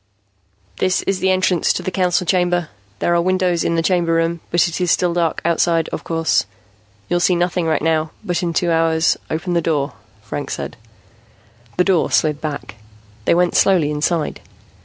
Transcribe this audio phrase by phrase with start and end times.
[0.77, 2.69] "This is the entrance to the Council Chamber.
[2.97, 6.47] There are windows in the Chamber Room, but it is still dark outside, of course.
[7.07, 9.93] You'll see nothing right now, but in two hours" "Open the door,"
[10.23, 10.75] Franks said.
[11.77, 12.77] The door slid back.
[13.25, 14.41] They went slowly inside.